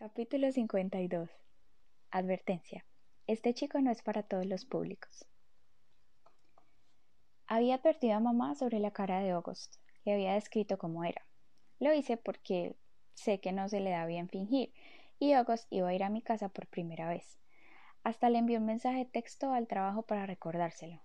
Capítulo 0.00 0.52
52. 0.52 1.28
Advertencia. 2.12 2.86
Este 3.26 3.52
chico 3.52 3.80
no 3.80 3.90
es 3.90 4.00
para 4.00 4.22
todos 4.22 4.46
los 4.46 4.64
públicos. 4.64 5.26
Había 7.48 7.74
advertido 7.74 8.14
a 8.14 8.20
mamá 8.20 8.54
sobre 8.54 8.78
la 8.78 8.92
cara 8.92 9.18
de 9.18 9.30
August. 9.30 9.74
Le 10.04 10.12
había 10.12 10.34
descrito 10.34 10.78
cómo 10.78 11.02
era. 11.02 11.26
Lo 11.80 11.92
hice 11.92 12.16
porque 12.16 12.76
sé 13.14 13.40
que 13.40 13.50
no 13.50 13.68
se 13.68 13.80
le 13.80 13.90
da 13.90 14.06
bien 14.06 14.28
fingir, 14.28 14.72
y 15.18 15.32
August 15.32 15.66
iba 15.70 15.88
a 15.88 15.94
ir 15.94 16.04
a 16.04 16.10
mi 16.10 16.22
casa 16.22 16.48
por 16.48 16.68
primera 16.68 17.08
vez. 17.08 17.40
Hasta 18.04 18.30
le 18.30 18.38
envié 18.38 18.58
un 18.58 18.66
mensaje 18.66 18.98
de 18.98 19.04
texto 19.06 19.52
al 19.52 19.66
trabajo 19.66 20.02
para 20.02 20.26
recordárselo. 20.26 21.00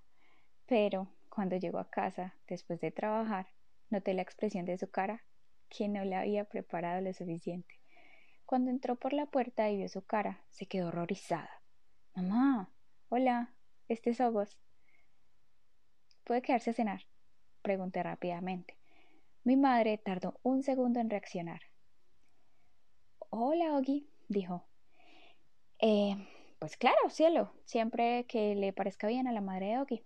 Pero, 0.67 1.07
cuando 1.29 1.57
llegó 1.57 1.79
a 1.79 1.89
casa, 1.89 2.35
después 2.47 2.79
de 2.79 2.91
trabajar, 2.91 3.47
noté 3.89 4.13
la 4.13 4.21
expresión 4.21 4.65
de 4.65 4.77
su 4.77 4.91
cara, 4.91 5.23
que 5.67 5.87
no 5.87 6.05
le 6.05 6.15
había 6.15 6.45
preparado 6.45 7.01
lo 7.01 7.11
suficiente. 7.11 7.82
Cuando 8.45 8.71
entró 8.71 8.95
por 8.95 9.13
la 9.13 9.25
puerta 9.25 9.69
y 9.69 9.77
vio 9.77 9.89
su 9.89 10.01
cara, 10.05 10.43
se 10.49 10.65
quedó 10.65 10.89
horrorizada. 10.89 11.61
Mamá, 12.15 12.69
hola, 13.09 13.53
este 13.87 14.11
es 14.11 14.21
Ogos. 14.21 14.59
¿Puede 16.23 16.41
quedarse 16.41 16.69
a 16.69 16.73
cenar? 16.73 17.01
Pregunté 17.61 18.03
rápidamente. 18.03 18.77
Mi 19.43 19.57
madre 19.57 19.97
tardó 19.97 20.39
un 20.43 20.63
segundo 20.63 20.99
en 20.99 21.09
reaccionar. 21.09 21.61
Hola, 23.29 23.75
Ogi, 23.75 24.07
dijo. 24.27 24.63
Eh, 25.79 26.15
pues 26.59 26.77
claro, 26.77 27.09
cielo, 27.09 27.51
siempre 27.65 28.25
que 28.25 28.55
le 28.55 28.71
parezca 28.73 29.07
bien 29.07 29.27
a 29.27 29.33
la 29.33 29.41
madre 29.41 29.67
de 29.67 29.79
Ogi. 29.79 30.05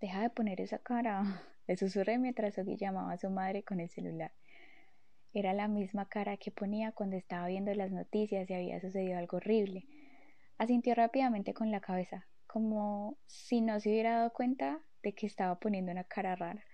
Deja 0.00 0.22
de 0.22 0.30
poner 0.30 0.60
esa 0.60 0.78
cara, 0.78 1.22
le 1.66 1.76
susurré 1.76 2.18
mientras 2.18 2.58
Ogi 2.58 2.76
llamaba 2.76 3.12
a 3.12 3.18
su 3.18 3.30
madre 3.30 3.62
con 3.62 3.78
el 3.78 3.88
celular. 3.88 4.32
Era 5.32 5.52
la 5.52 5.68
misma 5.68 6.08
cara 6.08 6.36
que 6.36 6.50
ponía 6.50 6.90
cuando 6.92 7.16
estaba 7.16 7.46
viendo 7.46 7.72
las 7.74 7.92
noticias 7.92 8.50
y 8.50 8.54
había 8.54 8.80
sucedido 8.80 9.16
algo 9.16 9.36
horrible. 9.36 9.86
Asintió 10.58 10.94
rápidamente 10.94 11.54
con 11.54 11.70
la 11.70 11.80
cabeza, 11.80 12.26
como 12.46 13.16
si 13.26 13.60
no 13.60 13.78
se 13.78 13.90
hubiera 13.90 14.16
dado 14.16 14.32
cuenta 14.32 14.80
de 15.02 15.12
que 15.12 15.26
estaba 15.26 15.60
poniendo 15.60 15.92
una 15.92 16.04
cara 16.04 16.34
rara, 16.34 16.64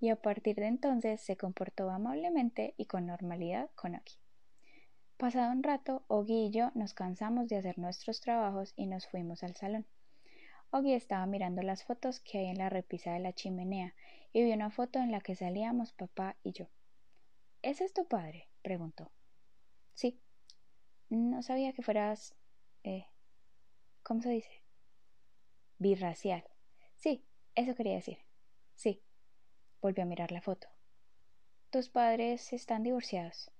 y 0.00 0.08
a 0.08 0.16
partir 0.16 0.56
de 0.56 0.66
entonces 0.66 1.20
se 1.20 1.36
comportó 1.36 1.90
amablemente 1.90 2.74
y 2.78 2.86
con 2.86 3.06
normalidad 3.06 3.70
con 3.74 3.94
Ogi. 3.94 4.16
Pasado 5.18 5.52
un 5.52 5.62
rato, 5.62 6.02
Ogi 6.08 6.46
y 6.46 6.50
yo 6.50 6.70
nos 6.74 6.94
cansamos 6.94 7.48
de 7.48 7.58
hacer 7.58 7.78
nuestros 7.78 8.22
trabajos 8.22 8.72
y 8.76 8.86
nos 8.86 9.06
fuimos 9.06 9.42
al 9.42 9.54
salón. 9.56 9.86
Ogi 10.70 10.94
estaba 10.94 11.26
mirando 11.26 11.60
las 11.60 11.84
fotos 11.84 12.20
que 12.20 12.38
hay 12.38 12.46
en 12.46 12.56
la 12.56 12.70
repisa 12.70 13.12
de 13.12 13.20
la 13.20 13.34
chimenea 13.34 13.94
y 14.32 14.42
vio 14.42 14.54
una 14.54 14.70
foto 14.70 15.00
en 15.00 15.12
la 15.12 15.20
que 15.20 15.34
salíamos 15.34 15.92
papá 15.92 16.36
y 16.42 16.52
yo. 16.52 16.68
¿Ese 17.62 17.84
es 17.84 17.92
tu 17.92 18.06
padre? 18.06 18.48
preguntó. 18.62 19.10
Sí. 19.94 20.20
No 21.08 21.42
sabía 21.42 21.72
que 21.72 21.82
fueras. 21.82 22.34
Eh, 22.84 23.06
¿Cómo 24.02 24.22
se 24.22 24.30
dice? 24.30 24.62
Birracial. 25.78 26.44
Sí, 26.96 27.26
eso 27.54 27.74
quería 27.74 27.94
decir. 27.94 28.18
Sí. 28.74 29.02
Volvió 29.82 30.04
a 30.04 30.06
mirar 30.06 30.32
la 30.32 30.40
foto. 30.40 30.68
Tus 31.70 31.88
padres 31.88 32.52
están 32.52 32.82
divorciados. 32.82 33.50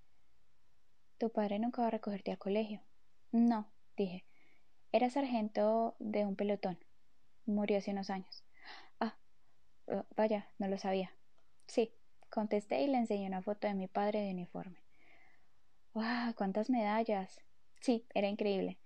Tu 1.18 1.30
padre 1.30 1.58
nunca 1.58 1.82
va 1.82 1.88
a 1.88 1.92
recogerte 1.92 2.30
al 2.30 2.38
colegio. 2.38 2.82
No, 3.32 3.70
dije. 3.96 4.24
Era 4.92 5.10
sargento 5.10 5.94
de 5.98 6.24
un 6.24 6.36
pelotón. 6.36 6.78
Murió 7.46 7.78
hace 7.78 7.92
unos 7.92 8.10
años. 8.10 8.44
Ah, 8.98 9.16
oh, 9.86 10.04
vaya, 10.16 10.48
no 10.58 10.68
lo 10.68 10.78
sabía. 10.78 11.14
Sí, 11.66 11.94
Contesté 12.30 12.80
y 12.82 12.86
le 12.86 12.98
enseñé 12.98 13.26
una 13.26 13.42
foto 13.42 13.66
de 13.66 13.74
mi 13.74 13.88
padre 13.88 14.20
de 14.20 14.30
uniforme. 14.30 14.78
¡Wow! 15.94 16.34
¡Cuántas 16.36 16.70
medallas! 16.70 17.40
Sí, 17.80 18.06
era 18.14 18.28
increíble. 18.28 18.78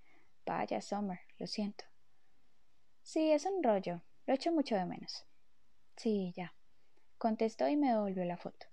Vaya, 0.46 0.80
Summer, 0.80 1.20
lo 1.38 1.46
siento. 1.46 1.84
Sí, 3.02 3.30
es 3.32 3.44
un 3.44 3.62
rollo. 3.62 4.02
Lo 4.26 4.32
echo 4.32 4.50
mucho 4.50 4.76
de 4.76 4.86
menos. 4.86 5.26
Sí, 5.96 6.32
ya. 6.34 6.54
Contestó 7.18 7.68
y 7.68 7.76
me 7.76 7.90
devolvió 7.90 8.24
la 8.24 8.38
foto. 8.38 8.66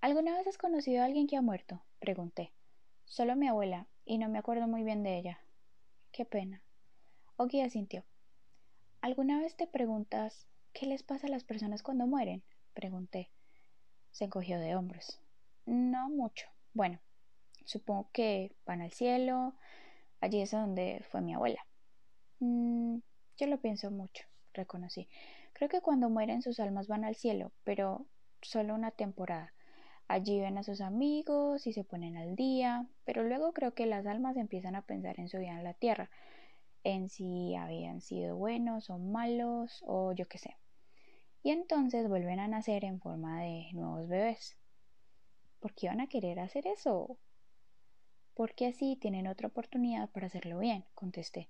¿Alguna 0.00 0.36
vez 0.36 0.46
has 0.46 0.58
conocido 0.58 1.02
a 1.02 1.06
alguien 1.06 1.26
que 1.26 1.36
ha 1.36 1.42
muerto? 1.42 1.82
Pregunté. 1.98 2.52
Solo 3.06 3.36
mi 3.36 3.48
abuela, 3.48 3.88
y 4.04 4.18
no 4.18 4.28
me 4.28 4.38
acuerdo 4.38 4.68
muy 4.68 4.84
bien 4.84 5.02
de 5.02 5.16
ella. 5.16 5.40
Qué 6.12 6.26
pena. 6.26 6.62
Ogi 7.36 7.62
asintió. 7.62 8.04
¿Alguna 9.00 9.40
vez 9.40 9.56
te 9.56 9.66
preguntas 9.66 10.46
qué 10.74 10.84
les 10.84 11.02
pasa 11.02 11.26
a 11.26 11.30
las 11.30 11.44
personas 11.44 11.82
cuando 11.82 12.06
mueren? 12.06 12.44
Pregunté. 12.74 13.30
Se 14.10 14.24
encogió 14.24 14.58
de 14.58 14.74
hombros. 14.74 15.20
No 15.66 16.08
mucho. 16.08 16.46
Bueno, 16.74 16.98
supongo 17.64 18.08
que 18.12 18.54
van 18.66 18.82
al 18.82 18.92
cielo. 18.92 19.54
Allí 20.20 20.40
es 20.40 20.50
donde 20.50 21.04
fue 21.10 21.20
mi 21.20 21.34
abuela. 21.34 21.64
Mm, 22.40 22.98
yo 23.36 23.46
lo 23.46 23.60
pienso 23.60 23.90
mucho, 23.90 24.24
reconocí. 24.52 25.08
Creo 25.52 25.68
que 25.68 25.80
cuando 25.80 26.08
mueren 26.08 26.42
sus 26.42 26.60
almas 26.60 26.88
van 26.88 27.04
al 27.04 27.14
cielo, 27.14 27.52
pero 27.64 28.06
solo 28.42 28.74
una 28.74 28.90
temporada. 28.90 29.52
Allí 30.08 30.40
ven 30.40 30.56
a 30.56 30.62
sus 30.62 30.80
amigos 30.80 31.66
y 31.66 31.72
se 31.72 31.84
ponen 31.84 32.16
al 32.16 32.34
día, 32.34 32.86
pero 33.04 33.24
luego 33.24 33.52
creo 33.52 33.74
que 33.74 33.86
las 33.86 34.06
almas 34.06 34.36
empiezan 34.36 34.74
a 34.74 34.82
pensar 34.82 35.20
en 35.20 35.28
su 35.28 35.38
vida 35.38 35.58
en 35.58 35.64
la 35.64 35.74
tierra, 35.74 36.10
en 36.82 37.08
si 37.08 37.54
habían 37.56 38.00
sido 38.00 38.36
buenos 38.36 38.88
o 38.90 38.98
malos 38.98 39.82
o 39.86 40.12
yo 40.12 40.26
qué 40.26 40.38
sé 40.38 40.56
y 41.42 41.50
entonces 41.50 42.08
vuelven 42.08 42.40
a 42.40 42.48
nacer 42.48 42.84
en 42.84 43.00
forma 43.00 43.42
de 43.42 43.68
nuevos 43.72 44.08
bebés. 44.08 44.56
¿Por 45.60 45.74
qué 45.74 45.88
van 45.88 46.00
a 46.00 46.08
querer 46.08 46.40
hacer 46.40 46.66
eso? 46.66 47.18
Porque 48.34 48.66
así 48.66 48.96
tienen 48.96 49.26
otra 49.26 49.48
oportunidad 49.48 50.10
para 50.10 50.26
hacerlo 50.26 50.58
bien, 50.58 50.84
contesté. 50.94 51.48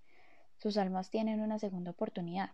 Sus 0.56 0.76
almas 0.76 1.10
tienen 1.10 1.40
una 1.40 1.58
segunda 1.58 1.90
oportunidad. 1.90 2.52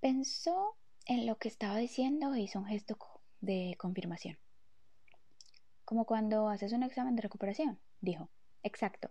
Pensó 0.00 0.76
en 1.06 1.26
lo 1.26 1.38
que 1.38 1.48
estaba 1.48 1.76
diciendo 1.76 2.34
e 2.34 2.40
hizo 2.40 2.58
un 2.58 2.66
gesto 2.66 2.98
de 3.40 3.76
confirmación. 3.78 4.38
Como 5.84 6.06
cuando 6.06 6.48
haces 6.48 6.72
un 6.72 6.82
examen 6.82 7.14
de 7.14 7.22
recuperación, 7.22 7.78
dijo. 8.00 8.30
Exacto. 8.62 9.10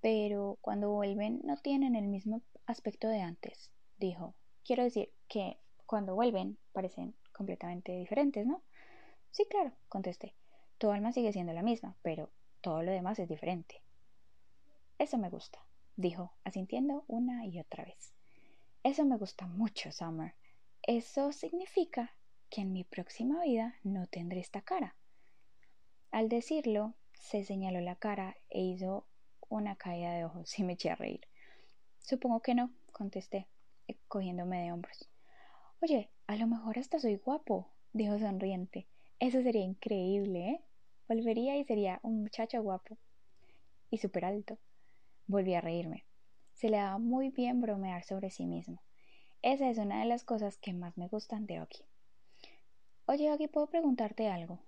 Pero 0.00 0.58
cuando 0.60 0.90
vuelven 0.90 1.40
no 1.44 1.56
tienen 1.56 1.94
el 1.94 2.08
mismo 2.08 2.42
aspecto 2.66 3.08
de 3.08 3.20
antes, 3.20 3.70
dijo. 3.98 4.34
Quiero 4.64 4.82
decir 4.82 5.12
que 5.28 5.58
cuando 5.86 6.14
vuelven 6.14 6.58
parecen 6.72 7.14
completamente 7.32 7.92
diferentes, 7.92 8.46
¿no? 8.46 8.62
Sí, 9.30 9.46
claro, 9.48 9.72
contesté. 9.88 10.34
Tu 10.78 10.90
alma 10.90 11.12
sigue 11.12 11.32
siendo 11.32 11.52
la 11.52 11.62
misma, 11.62 11.96
pero 12.02 12.30
todo 12.60 12.82
lo 12.82 12.92
demás 12.92 13.18
es 13.18 13.28
diferente. 13.28 13.82
Eso 14.98 15.18
me 15.18 15.30
gusta, 15.30 15.64
dijo, 15.96 16.32
asintiendo 16.44 17.04
una 17.08 17.46
y 17.46 17.58
otra 17.58 17.84
vez. 17.84 18.12
Eso 18.82 19.04
me 19.04 19.16
gusta 19.16 19.46
mucho, 19.46 19.92
Summer. 19.92 20.34
Eso 20.82 21.32
significa 21.32 22.14
que 22.50 22.62
en 22.62 22.72
mi 22.72 22.84
próxima 22.84 23.42
vida 23.42 23.76
no 23.82 24.06
tendré 24.06 24.40
esta 24.40 24.62
cara. 24.62 24.96
Al 26.10 26.28
decirlo, 26.28 26.94
se 27.14 27.44
señaló 27.44 27.80
la 27.80 27.96
cara 27.96 28.36
e 28.48 28.60
hizo 28.60 29.06
una 29.48 29.76
caída 29.76 30.12
de 30.12 30.24
ojos 30.24 30.58
y 30.58 30.64
me 30.64 30.74
eché 30.74 30.90
a 30.90 30.96
reír. 30.96 31.20
Supongo 31.98 32.40
que 32.40 32.54
no, 32.54 32.72
contesté 32.92 33.48
cogiéndome 34.08 34.62
de 34.62 34.72
hombros. 34.72 35.08
Oye, 35.82 36.10
a 36.26 36.36
lo 36.36 36.46
mejor 36.46 36.78
hasta 36.78 36.98
soy 36.98 37.16
guapo, 37.16 37.72
dijo 37.92 38.18
sonriente. 38.18 38.86
Eso 39.18 39.42
sería 39.42 39.62
increíble, 39.62 40.48
¿eh? 40.48 40.64
Volvería 41.08 41.56
y 41.56 41.64
sería 41.64 42.00
un 42.02 42.22
muchacho 42.22 42.62
guapo. 42.62 42.98
Y 43.90 43.98
súper 43.98 44.26
alto. 44.26 44.58
Volví 45.26 45.54
a 45.54 45.60
reírme. 45.60 46.04
Se 46.52 46.68
le 46.68 46.76
daba 46.76 46.98
muy 46.98 47.30
bien 47.30 47.60
bromear 47.60 48.04
sobre 48.04 48.30
sí 48.30 48.46
mismo. 48.46 48.82
Esa 49.40 49.70
es 49.70 49.78
una 49.78 50.00
de 50.00 50.06
las 50.06 50.22
cosas 50.22 50.58
que 50.58 50.74
más 50.74 50.98
me 50.98 51.08
gustan 51.08 51.46
de 51.46 51.62
Oki. 51.62 51.82
Oye, 53.06 53.32
Oki, 53.32 53.48
¿puedo 53.48 53.68
preguntarte 53.68 54.28
algo? 54.28 54.60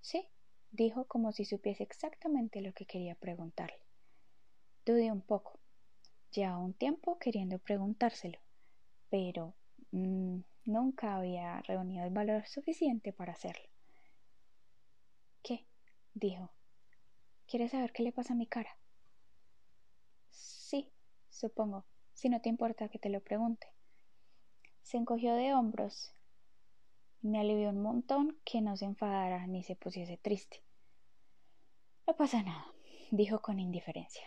Sí, 0.00 0.28
dijo 0.70 1.06
como 1.06 1.32
si 1.32 1.44
supiese 1.44 1.82
exactamente 1.82 2.60
lo 2.60 2.72
que 2.72 2.86
quería 2.86 3.16
preguntarle. 3.16 3.84
Dudé 4.86 5.10
un 5.10 5.20
poco. 5.20 5.58
Ya 6.30 6.56
un 6.56 6.74
tiempo 6.74 7.18
queriendo 7.18 7.58
preguntárselo 7.58 8.43
pero 9.10 9.54
mm, 9.92 10.40
nunca 10.66 11.16
había 11.16 11.60
reunido 11.62 12.04
el 12.04 12.12
valor 12.12 12.46
suficiente 12.46 13.12
para 13.12 13.32
hacerlo. 13.32 13.68
¿Qué? 15.42 15.66
dijo. 16.14 16.50
¿Quieres 17.46 17.72
saber 17.72 17.92
qué 17.92 18.02
le 18.02 18.12
pasa 18.12 18.32
a 18.32 18.36
mi 18.36 18.46
cara? 18.46 18.78
Sí, 20.30 20.90
supongo, 21.28 21.84
si 22.14 22.28
no 22.28 22.40
te 22.40 22.48
importa 22.48 22.88
que 22.88 22.98
te 22.98 23.10
lo 23.10 23.20
pregunte. 23.20 23.66
Se 24.82 24.96
encogió 24.96 25.34
de 25.34 25.54
hombros. 25.54 26.14
Me 27.20 27.40
alivió 27.40 27.70
un 27.70 27.82
montón 27.82 28.38
que 28.44 28.60
no 28.60 28.76
se 28.76 28.84
enfadara 28.84 29.46
ni 29.46 29.62
se 29.62 29.76
pusiese 29.76 30.16
triste. 30.16 30.62
No 32.06 32.16
pasa 32.16 32.42
nada, 32.42 32.66
dijo 33.10 33.40
con 33.40 33.60
indiferencia. 33.60 34.26